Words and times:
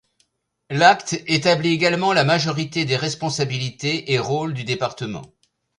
L'acte 0.71 1.13
établit 1.27 1.73
également 1.73 2.11
la 2.11 2.23
majorité 2.23 2.85
des 2.85 2.95
responsabilités 2.95 4.11
et 4.13 4.17
rôles 4.17 4.55
du 4.55 4.63
département. 4.63 5.21